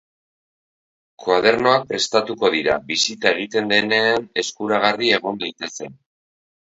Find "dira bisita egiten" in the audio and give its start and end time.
2.55-3.69